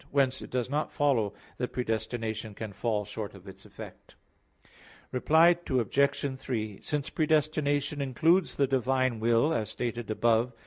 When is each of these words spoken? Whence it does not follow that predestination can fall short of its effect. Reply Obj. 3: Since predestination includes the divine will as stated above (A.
Whence 0.09 0.41
it 0.41 0.49
does 0.49 0.67
not 0.67 0.91
follow 0.91 1.35
that 1.59 1.73
predestination 1.73 2.55
can 2.55 2.73
fall 2.73 3.05
short 3.05 3.35
of 3.35 3.47
its 3.47 3.65
effect. 3.67 4.15
Reply 5.11 5.55
Obj. 5.69 6.39
3: 6.39 6.81
Since 6.81 7.09
predestination 7.11 8.01
includes 8.01 8.55
the 8.55 8.65
divine 8.65 9.19
will 9.19 9.53
as 9.53 9.69
stated 9.69 10.09
above 10.09 10.53
(A. 10.53 10.59